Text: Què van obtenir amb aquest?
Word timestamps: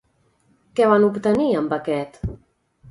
Què 0.79 0.87
van 0.93 1.07
obtenir 1.11 1.47
amb 1.61 1.77
aquest? 1.81 2.21